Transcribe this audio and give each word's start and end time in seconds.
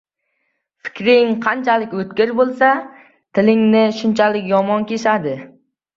Fikring 0.87 1.35
qanchalik 1.43 1.93
o‘tkir 2.03 2.33
bo‘lsa, 2.39 2.69
tilingni 3.39 3.85
shunchalik 3.99 4.53
yomon 4.57 4.89
kesadi. 4.95 5.37